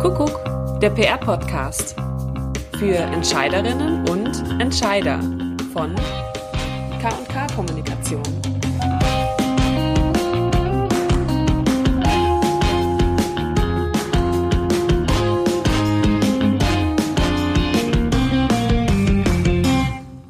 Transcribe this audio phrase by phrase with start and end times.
[0.00, 0.40] Kuckuck,
[0.80, 1.94] der PR-Podcast.
[2.78, 5.18] Für Entscheiderinnen und Entscheider
[5.72, 5.94] von
[7.00, 8.22] KK Kommunikation.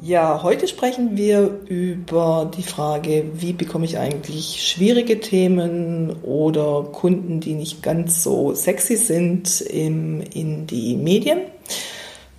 [0.07, 7.39] Ja, heute sprechen wir über die Frage, wie bekomme ich eigentlich schwierige Themen oder Kunden,
[7.39, 11.39] die nicht ganz so sexy sind, im, in die Medien.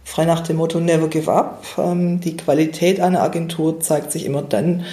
[0.05, 1.65] Frei nach dem Motto Never Give Up.
[1.77, 4.85] Ähm, die Qualität einer Agentur zeigt sich immer dann,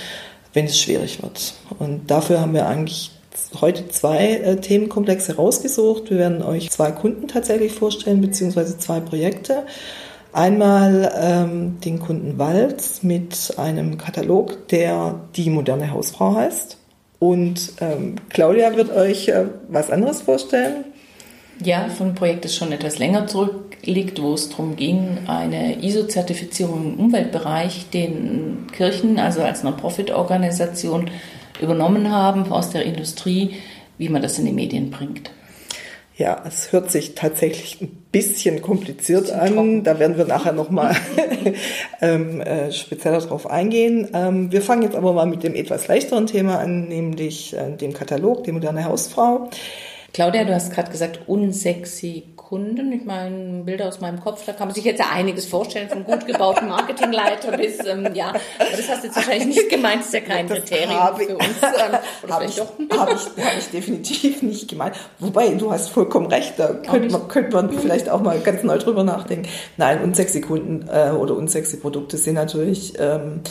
[0.54, 1.54] wenn es schwierig wird.
[1.78, 3.12] Und dafür haben wir eigentlich
[3.62, 6.10] heute zwei äh, Themenkomplexe rausgesucht.
[6.10, 9.64] Wir werden euch zwei Kunden tatsächlich vorstellen, beziehungsweise zwei Projekte.
[10.34, 16.78] Einmal ähm, den Kunden Walz mit einem Katalog, der die moderne Hausfrau heißt.
[17.20, 20.86] Und ähm, Claudia wird euch äh, was anderes vorstellen.
[21.64, 26.94] Ja, von einem Projekt, das schon etwas länger zurückliegt, wo es darum ging, eine ISO-Zertifizierung
[26.94, 31.12] im Umweltbereich den Kirchen, also als Non-Profit-Organisation,
[31.62, 33.52] übernommen haben aus der Industrie,
[34.00, 35.30] wie man das in die Medien bringt.
[36.24, 39.56] Ja, es hört sich tatsächlich ein bisschen kompliziert an.
[39.56, 39.84] Trocken.
[39.84, 40.96] Da werden wir nachher nochmal
[42.02, 44.08] ähm, äh, spezieller drauf eingehen.
[44.14, 47.92] Ähm, wir fangen jetzt aber mal mit dem etwas leichteren Thema an, nämlich äh, dem
[47.92, 49.50] Katalog, die moderne Hausfrau.
[50.14, 52.92] Claudia, du hast gerade gesagt, unsexy Kunden.
[52.92, 56.04] Ich meine, Bilder aus meinem Kopf, da kann man sich jetzt ja einiges vorstellen, von
[56.04, 60.08] gut gebauten Marketingleiter bis, ähm, ja, aber das hast du jetzt wahrscheinlich nicht gemeint, das
[60.10, 61.48] ist ja kein das Kriterium für uns.
[61.64, 64.96] Ähm, habe ich, hab ich, hab ich definitiv nicht gemeint.
[65.18, 68.78] Wobei, du hast vollkommen recht, da könnte man, könnte man vielleicht auch mal ganz neu
[68.78, 69.50] drüber nachdenken.
[69.78, 72.94] Nein, unsexy Kunden äh, oder unsexy Produkte sind natürlich...
[73.00, 73.42] Ähm,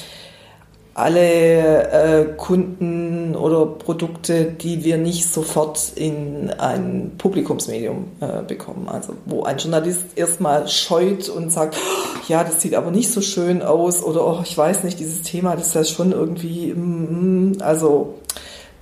[0.95, 8.89] alle äh, Kunden oder Produkte, die wir nicht sofort in ein Publikumsmedium äh, bekommen.
[8.89, 11.77] Also wo ein Journalist erstmal scheut und sagt,
[12.29, 15.57] ja, das sieht aber nicht so schön aus oder oh, ich weiß nicht, dieses Thema,
[15.57, 18.15] das ist ja schon irgendwie, mm, also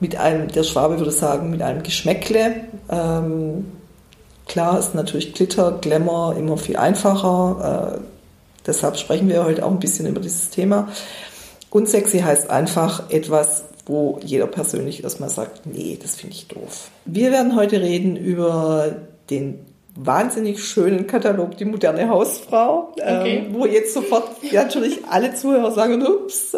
[0.00, 2.56] mit einem, der Schwabe würde sagen, mit einem Geschmäckle.
[2.90, 3.66] Ähm,
[4.48, 7.98] klar ist natürlich Glitter, Glamour immer viel einfacher.
[7.98, 8.00] Äh,
[8.66, 10.88] deshalb sprechen wir heute auch ein bisschen über dieses Thema.
[11.70, 16.90] Unsexy heißt einfach etwas, wo jeder persönlich erstmal sagt, nee, das finde ich doof.
[17.04, 18.96] Wir werden heute reden über
[19.30, 19.60] den
[19.96, 23.44] wahnsinnig schönen Katalog Die moderne Hausfrau, okay.
[23.46, 26.56] ähm, wo jetzt sofort natürlich alle Zuhörer sagen, ups.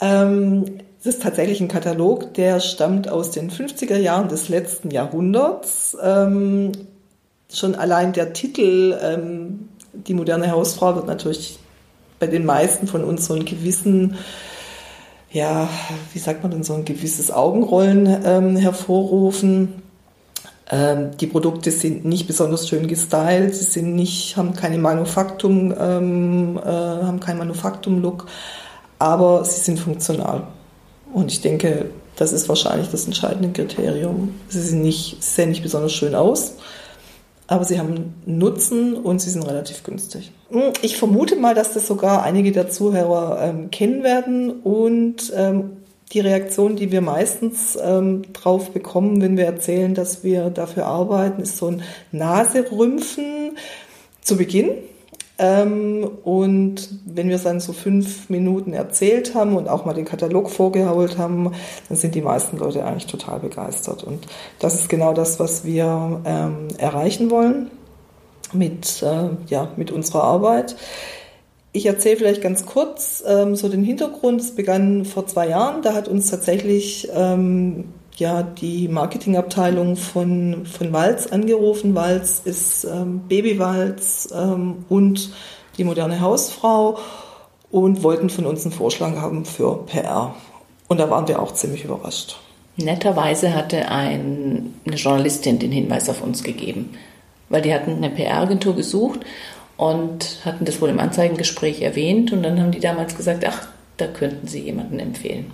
[0.00, 0.64] Ähm,
[1.02, 5.96] das ist tatsächlich ein Katalog, der stammt aus den 50er Jahren des letzten Jahrhunderts.
[6.00, 6.72] Ähm,
[7.52, 11.58] schon allein der Titel ähm, Die moderne Hausfrau wird natürlich
[12.22, 14.14] bei den meisten von uns so einen gewissen,
[15.32, 15.68] ja,
[16.12, 19.82] wie sagt man denn, so ein gewisses Augenrollen ähm, hervorrufen.
[20.70, 26.60] Ähm, die Produkte sind nicht besonders schön gestylt, sie sind nicht, haben keine Manufaktum, ähm,
[26.64, 28.26] äh, haben keinen Manufaktum-Look,
[29.00, 30.46] aber sie sind funktional.
[31.12, 34.32] Und ich denke, das ist wahrscheinlich das entscheidende Kriterium.
[34.48, 36.54] Sie sehen nicht, sie sehen nicht besonders schön aus
[37.46, 40.32] aber sie haben Nutzen und sie sind relativ günstig.
[40.50, 45.76] Hm, ich vermute mal, dass das sogar einige der Zuhörer ähm, kennen werden und ähm,
[46.12, 51.42] die Reaktion, die wir meistens ähm, drauf bekommen, wenn wir erzählen, dass wir dafür arbeiten,
[51.42, 51.82] ist so ein
[52.12, 53.56] Naserümpfen
[54.20, 54.70] zu Beginn.
[55.42, 60.04] Ähm, und wenn wir es dann so fünf Minuten erzählt haben und auch mal den
[60.04, 61.50] Katalog vorgeholt haben,
[61.88, 64.04] dann sind die meisten Leute eigentlich total begeistert.
[64.04, 64.24] Und
[64.60, 67.72] das ist genau das, was wir ähm, erreichen wollen
[68.52, 70.76] mit, äh, ja, mit unserer Arbeit.
[71.72, 74.40] Ich erzähle vielleicht ganz kurz ähm, so den Hintergrund.
[74.40, 75.82] Es begann vor zwei Jahren.
[75.82, 77.86] Da hat uns tatsächlich ähm,
[78.16, 81.94] ja die Marketingabteilung von, von Walz angerufen.
[81.94, 85.30] Walz ist ähm, Babywalz ähm, und
[85.78, 86.98] die moderne Hausfrau
[87.70, 90.34] und wollten von uns einen Vorschlag haben für PR.
[90.88, 92.36] Und da waren wir auch ziemlich überrascht.
[92.76, 96.90] Netterweise hatte ein, eine Journalistin den Hinweis auf uns gegeben,
[97.48, 99.20] weil die hatten eine PR-Agentur gesucht
[99.76, 104.06] und hatten das wohl im Anzeigengespräch erwähnt und dann haben die damals gesagt, ach, da
[104.06, 105.50] könnten sie jemanden empfehlen.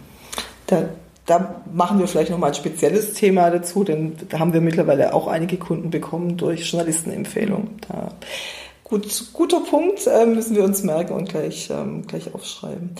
[0.66, 0.90] Da
[1.28, 5.26] da machen wir vielleicht nochmal ein spezielles Thema dazu, denn da haben wir mittlerweile auch
[5.26, 7.68] einige Kunden bekommen durch Journalistenempfehlungen.
[7.86, 8.08] Da,
[8.82, 12.96] gut, guter Punkt, äh, müssen wir uns merken und gleich, ähm, gleich aufschreiben.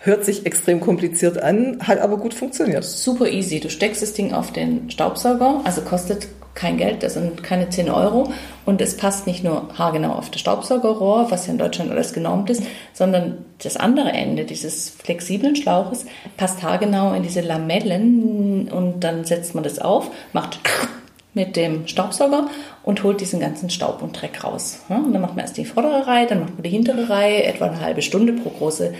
[0.00, 2.84] Hört sich extrem kompliziert an, hat aber gut funktioniert.
[2.84, 3.58] Super easy.
[3.58, 6.28] Du steckst das Ding auf den Staubsauger, also kostet
[6.58, 8.32] kein Geld, das sind keine 10 Euro.
[8.66, 12.50] Und es passt nicht nur haargenau auf das Staubsaugerrohr, was ja in Deutschland alles genormt
[12.50, 16.04] ist, sondern das andere Ende dieses flexiblen Schlauches
[16.36, 20.58] passt haargenau in diese Lamellen und dann setzt man das auf, macht
[21.34, 22.48] mit dem Staubsauger
[22.82, 24.80] und holt diesen ganzen Staub und Dreck raus.
[24.88, 27.66] Und dann macht man erst die vordere Reihe, dann macht man die hintere Reihe, etwa
[27.66, 28.94] eine halbe Stunde pro große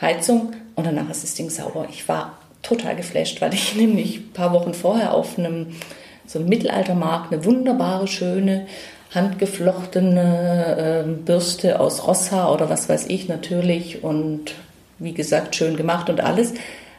[0.00, 1.86] Heizung und danach ist das Ding sauber.
[1.90, 5.68] Ich war total geflasht, weil ich nämlich ein paar Wochen vorher auf einem
[6.28, 8.66] so einem Mittelaltermarkt eine wunderbare, schöne,
[9.14, 14.54] handgeflochtene äh, Bürste aus Rosshaar oder was weiß ich natürlich und
[14.98, 16.52] wie gesagt schön gemacht und alles.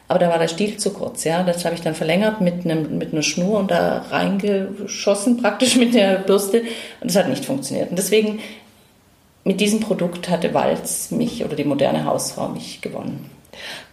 [0.08, 1.44] Aber da war der Stiel zu kurz, ja.
[1.44, 5.94] Das habe ich dann verlängert mit, einem, mit einer Schnur und da reingeschossen praktisch mit
[5.94, 6.62] der Bürste
[7.00, 7.90] und das hat nicht funktioniert.
[7.90, 8.40] Und deswegen
[9.44, 13.30] mit diesem Produkt hatte Walz mich oder die moderne Hausfrau mich gewonnen.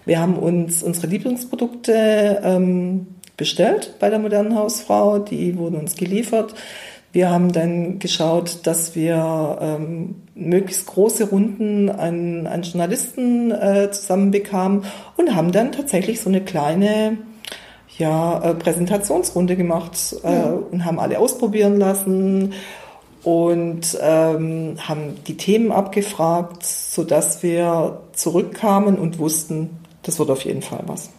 [0.06, 3.07] Wir haben uns unsere Lieblingsprodukte ähm,
[3.38, 5.19] bestellt bei der modernen Hausfrau.
[5.19, 6.54] Die wurden uns geliefert.
[7.13, 14.84] Wir haben dann geschaut, dass wir ähm, möglichst große Runden an, an Journalisten äh, zusammenbekamen
[15.16, 17.18] und haben dann tatsächlich so eine kleine
[17.98, 20.60] ja, äh, Präsentationsrunde gemacht äh, ja.
[20.69, 22.54] und haben alle ausprobieren lassen
[23.24, 30.62] und ähm, haben die Themen abgefragt, sodass wir zurückkamen und wussten, das wird auf jeden
[30.62, 31.10] Fall was.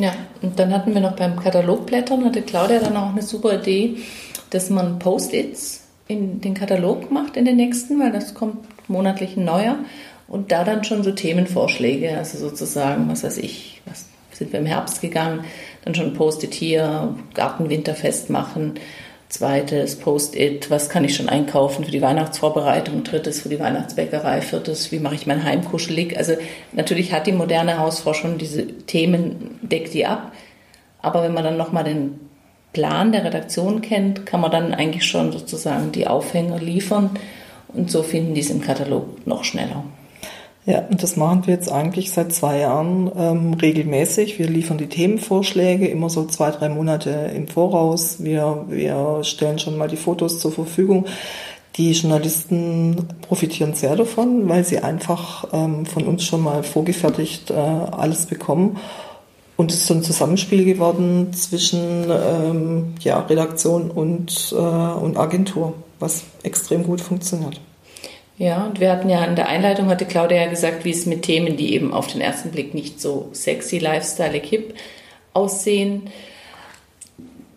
[0.00, 0.12] Ja,
[0.42, 3.96] und dann hatten wir noch beim Katalogblättern, hatte Claudia dann auch eine super Idee,
[4.50, 8.58] dass man Post-its in den Katalog macht in den nächsten, weil das kommt
[8.88, 9.76] monatlich ein neuer.
[10.28, 14.66] Und da dann schon so Themenvorschläge, also sozusagen, was weiß ich, was sind wir im
[14.66, 15.44] Herbst gegangen,
[15.84, 18.74] dann schon Post-it hier, Gartenwinterfest machen
[19.28, 23.04] Zweites Post-it, was kann ich schon einkaufen für die Weihnachtsvorbereitung?
[23.04, 24.40] Drittes für die Weihnachtsbäckerei.
[24.40, 26.16] Viertes, wie mache ich mein Heim kuschelig?
[26.16, 26.32] Also
[26.72, 30.32] natürlich hat die moderne Hausfrau schon diese Themen, deckt die ab.
[31.02, 32.18] Aber wenn man dann nochmal den
[32.72, 37.10] Plan der Redaktion kennt, kann man dann eigentlich schon sozusagen die Aufhänger liefern.
[37.68, 39.84] Und so finden die es im Katalog noch schneller.
[40.68, 44.38] Ja, und das machen wir jetzt eigentlich seit zwei Jahren ähm, regelmäßig.
[44.38, 48.22] Wir liefern die Themenvorschläge immer so zwei, drei Monate im Voraus.
[48.22, 51.06] Wir, wir stellen schon mal die Fotos zur Verfügung.
[51.76, 57.54] Die Journalisten profitieren sehr davon, weil sie einfach ähm, von uns schon mal vorgefertigt äh,
[57.54, 58.76] alles bekommen.
[59.56, 65.72] Und es ist so ein Zusammenspiel geworden zwischen ähm, ja, Redaktion und, äh, und Agentur,
[65.98, 67.58] was extrem gut funktioniert.
[68.38, 71.22] Ja, und wir hatten ja in der Einleitung, hatte Claudia ja gesagt, wie es mit
[71.22, 74.74] Themen, die eben auf den ersten Blick nicht so sexy, lifestyle, hip
[75.34, 76.08] aussehen.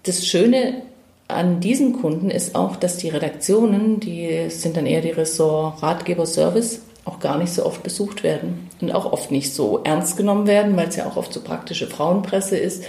[0.03, 0.81] Das Schöne
[1.27, 6.25] an diesen Kunden ist auch, dass die Redaktionen, die sind dann eher die Ressort Ratgeber
[6.25, 10.47] Service, auch gar nicht so oft besucht werden und auch oft nicht so ernst genommen
[10.47, 12.83] werden, weil es ja auch oft so praktische Frauenpresse ist.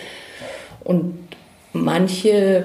[0.83, 1.19] Und
[1.75, 2.65] manche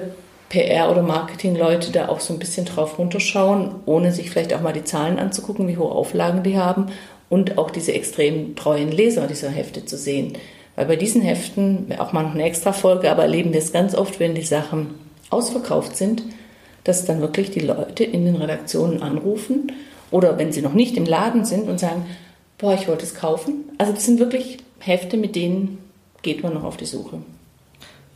[0.50, 4.72] PR- oder Marketingleute da auch so ein bisschen drauf runterschauen, ohne sich vielleicht auch mal
[4.72, 6.86] die Zahlen anzugucken, wie hohe Auflagen die haben
[7.28, 10.34] und auch diese extrem treuen Leser dieser Hefte zu sehen.
[10.76, 13.94] Weil bei diesen Heften, auch mal noch eine extra Folge, aber erleben wir es ganz
[13.94, 14.94] oft, wenn die Sachen
[15.28, 16.22] ausverkauft sind,
[16.84, 19.72] dass dann wirklich die Leute in den Redaktionen anrufen
[20.10, 22.06] oder wenn sie noch nicht im Laden sind und sagen,
[22.56, 23.64] boah, ich wollte es kaufen.
[23.76, 25.78] Also das sind wirklich Hefte, mit denen
[26.22, 27.18] geht man noch auf die Suche.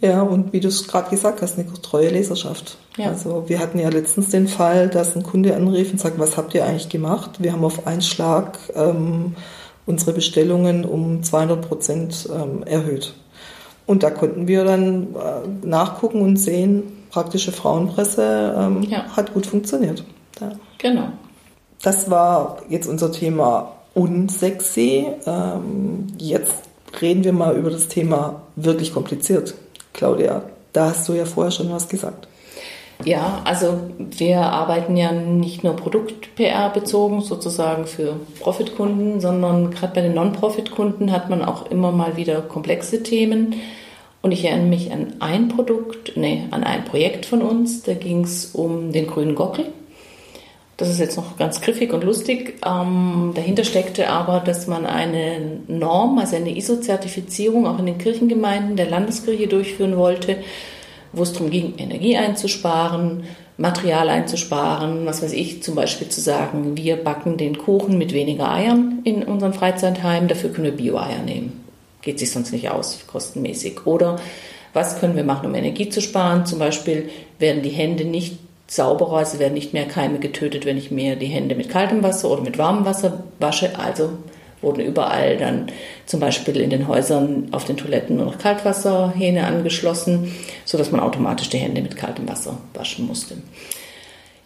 [0.03, 2.77] Ja, und wie du es gerade gesagt hast, eine treue Leserschaft.
[2.97, 3.11] Ja.
[3.11, 6.55] Also wir hatten ja letztens den Fall, dass ein Kunde anrief und sagt, was habt
[6.55, 7.31] ihr eigentlich gemacht?
[7.39, 9.37] Wir haben auf einen Schlag ähm,
[9.87, 13.15] unsere Bestellungen um 200 Prozent ähm, erhöht.
[13.87, 19.05] Und da konnten wir dann äh, nachgucken und sehen, praktische Frauenpresse ähm, ja.
[19.17, 20.05] hat gut funktioniert.
[20.41, 20.51] Ja.
[20.79, 21.09] Genau.
[21.81, 25.07] Das war jetzt unser Thema unsexy.
[25.27, 26.53] Ähm, jetzt
[27.01, 29.55] reden wir mal über das Thema wirklich kompliziert.
[29.93, 32.29] Claudia, da hast du ja vorher schon was gesagt.
[33.05, 40.01] Ja, also wir arbeiten ja nicht nur Produkt-PR bezogen sozusagen für Profitkunden, sondern gerade bei
[40.03, 43.57] den Non-Profit-Kunden hat man auch immer mal wieder komplexe Themen.
[44.21, 48.23] Und ich erinnere mich an ein Produkt, nee, an ein Projekt von uns, da ging
[48.23, 49.67] es um den grünen Gockel.
[50.83, 52.55] Das ist jetzt noch ganz griffig und lustig.
[52.67, 58.75] Ähm, dahinter steckte aber, dass man eine Norm, also eine ISO-Zertifizierung auch in den Kirchengemeinden
[58.75, 60.39] der Landeskirche durchführen wollte,
[61.13, 63.23] wo es darum ging, Energie einzusparen,
[63.59, 68.51] Material einzusparen, was weiß ich, zum Beispiel zu sagen, wir backen den Kuchen mit weniger
[68.51, 71.65] Eiern in unseren Freizeitheim, dafür können wir Bio-Eier nehmen.
[72.01, 73.87] Geht sich sonst nicht aus, kostenmäßig.
[73.87, 74.17] Oder
[74.73, 76.45] was können wir machen, um Energie zu sparen?
[76.45, 77.09] Zum Beispiel
[77.39, 78.39] werden die Hände nicht
[78.73, 82.31] sauberer, also werden nicht mehr Keime getötet, wenn ich mir die Hände mit kaltem Wasser
[82.31, 83.79] oder mit warmem Wasser wasche.
[83.79, 84.11] Also
[84.63, 85.67] wurden überall dann
[86.07, 91.51] zum Beispiel in den Häusern auf den Toiletten nur noch Kaltwasserhähne angeschlossen, sodass man automatisch
[91.51, 93.37] die Hände mit kaltem Wasser waschen musste.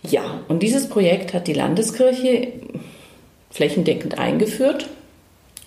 [0.03, 2.49] Ja, und dieses Projekt hat die Landeskirche
[3.51, 4.89] flächendeckend eingeführt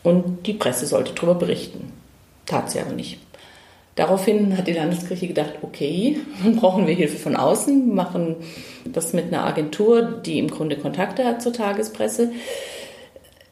[0.04, 1.94] und die Presse sollte darüber berichten.
[2.46, 3.20] Tat sie aber nicht.
[4.00, 8.38] Daraufhin hat die Landeskirche gedacht, okay, dann brauchen wir Hilfe von außen, machen
[8.86, 12.32] das mit einer Agentur, die im Grunde Kontakte hat zur Tagespresse.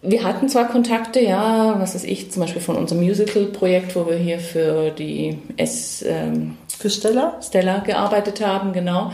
[0.01, 4.15] Wir hatten zwar Kontakte, ja, was weiß ich, zum Beispiel von unserem Musical-Projekt, wo wir
[4.15, 6.05] hier für die S.
[6.07, 7.41] Ähm, für Stella?
[7.41, 9.11] Stella gearbeitet haben, genau.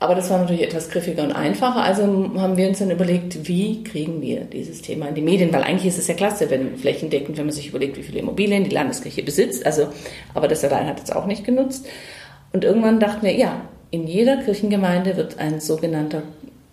[0.00, 1.82] Aber das war natürlich etwas griffiger und einfacher.
[1.82, 2.04] Also
[2.36, 5.52] haben wir uns dann überlegt, wie kriegen wir dieses Thema in die Medien?
[5.52, 8.62] Weil eigentlich ist es ja klasse, wenn flächendeckend, wenn man sich überlegt, wie viele Immobilien
[8.62, 9.66] die Landeskirche besitzt.
[9.66, 9.88] Also,
[10.34, 11.88] aber das allein hat es auch nicht genutzt.
[12.52, 16.22] Und irgendwann dachten wir, ja, in jeder Kirchengemeinde wird ein sogenannter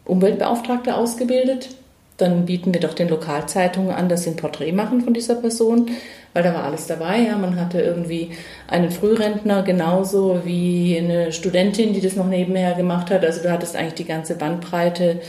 [0.05, 1.70] Umweltbeauftragter ausgebildet.
[2.17, 5.91] Dann bieten wir doch den Lokalzeitungen an, dass sie ein Porträt machen von dieser Person,
[6.34, 7.19] weil da war alles dabei.
[7.19, 8.31] Ja, man hatte irgendwie
[8.67, 13.25] einen Frührentner genauso wie eine Studentin, die das noch nebenher gemacht hat.
[13.25, 15.19] Also du hattest eigentlich die ganze Bandbreite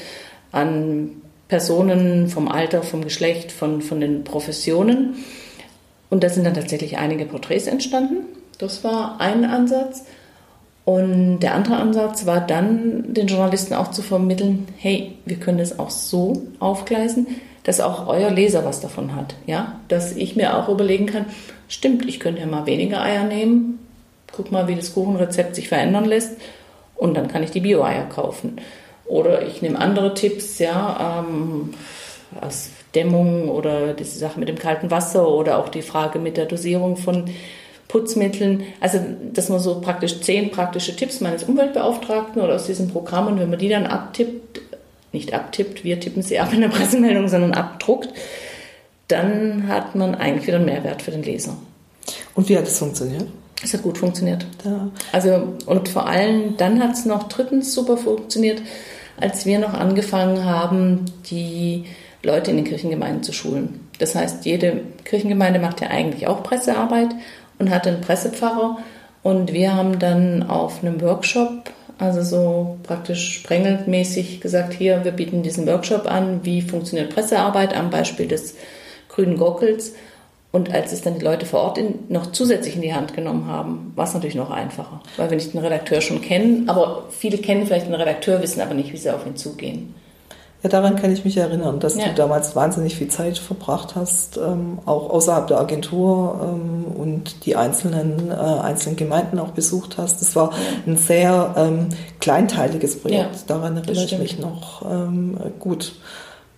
[0.53, 5.17] an Personen vom Alter, vom Geschlecht, von, von den Professionen.
[6.09, 8.27] Und da sind dann tatsächlich einige Porträts entstanden.
[8.59, 10.05] Das war ein Ansatz.
[10.87, 15.81] Und der andere Ansatz war dann, den Journalisten auch zu vermitteln, hey, wir können das
[15.81, 17.27] auch so aufgleisen,
[17.65, 19.35] dass auch euer Leser was davon hat.
[19.47, 19.81] Ja?
[19.89, 21.27] Dass ich mir auch überlegen kann,
[21.67, 23.81] stimmt, ich könnte ja mal weniger Eier nehmen,
[24.31, 26.37] guck mal, wie das Kuchenrezept sich verändern lässt
[26.95, 28.61] und dann kann ich die Bio-Eier kaufen.
[29.07, 31.75] Oder ich nehme andere Tipps, ja, ähm,
[32.41, 36.47] als Dämmung oder diese Sache mit dem kalten Wasser oder auch die Frage mit der
[36.47, 37.25] Dosierung von
[37.89, 38.65] Putzmitteln.
[38.81, 39.01] Also,
[39.33, 43.51] dass man so praktisch zehn praktische Tipps meines Umweltbeauftragten oder aus diesem Programm und wenn
[43.51, 44.61] man die dann abtippt,
[45.13, 48.09] nicht abtippt, wir tippen sie ab in der Pressemeldung, sondern abdruckt,
[49.09, 51.57] dann hat man eigentlich wieder einen Mehrwert für den Leser.
[52.35, 53.27] Und wie hat es funktioniert?
[53.63, 54.47] Es hat gut funktioniert.
[54.65, 54.91] Ja.
[55.13, 58.61] Also, und vor allem dann hat es noch drittens super funktioniert,
[59.19, 61.85] als wir noch angefangen haben, die
[62.23, 63.81] Leute in den Kirchengemeinden zu schulen.
[63.99, 67.09] Das heißt, jede Kirchengemeinde macht ja eigentlich auch Pressearbeit
[67.59, 68.79] und hatte einen Pressepfarrer.
[69.23, 75.43] Und wir haben dann auf einem Workshop, also so praktisch sprengelmäßig gesagt, hier, wir bieten
[75.43, 78.55] diesen Workshop an, wie funktioniert Pressearbeit am Beispiel des
[79.09, 79.95] grünen Gockels.
[80.53, 83.47] Und als es dann die Leute vor Ort in, noch zusätzlich in die Hand genommen
[83.47, 85.03] haben, war es natürlich noch einfacher.
[85.17, 88.75] Weil wir nicht den Redakteur schon kennen, aber viele kennen vielleicht den Redakteur, wissen aber
[88.75, 89.95] nicht, wie sie auf ihn zugehen.
[90.63, 92.09] Ja, daran kann ich mich erinnern, dass ja.
[92.09, 97.57] du damals wahnsinnig viel Zeit verbracht hast, ähm, auch außerhalb der Agentur ähm, und die
[97.57, 100.21] einzelnen, äh, einzelnen Gemeinden auch besucht hast.
[100.23, 100.53] Das war
[100.87, 105.93] ein sehr ähm, kleinteiliges Projekt, ja, daran erinnere ich mich noch ähm, gut.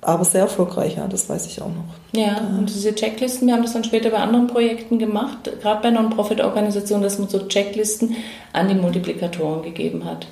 [0.00, 2.18] Aber sehr erfolgreich, ja, das weiß ich auch noch.
[2.18, 5.90] Ja, und diese Checklisten, wir haben das dann später bei anderen Projekten gemacht, gerade bei
[5.90, 8.14] Non-Profit-Organisationen, dass man so Checklisten
[8.52, 10.28] an die Multiplikatoren gegeben hat.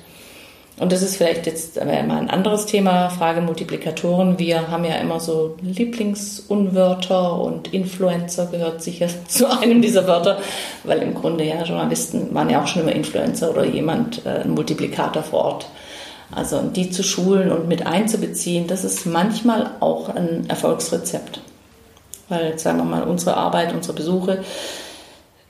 [0.79, 4.37] Und das ist vielleicht jetzt mal ein anderes Thema, Frage Multiplikatoren.
[4.37, 10.39] Wir haben ja immer so Lieblingsunwörter und Influencer gehört sicher zu einem dieser Wörter,
[10.83, 14.51] weil im Grunde ja Journalisten waren ja auch schon immer Influencer oder jemand, äh, ein
[14.51, 15.67] Multiplikator vor Ort.
[16.29, 21.39] Also die zu schulen und mit einzubeziehen, das ist manchmal auch ein Erfolgsrezept.
[22.29, 24.43] Weil, sagen wir mal, unsere Arbeit, unsere Besuche,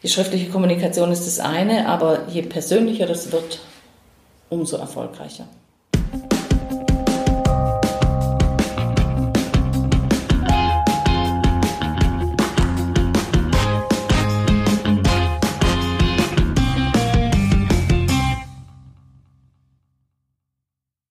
[0.03, 3.59] die schriftliche Kommunikation ist das eine, aber je persönlicher das wird,
[4.49, 5.47] umso erfolgreicher.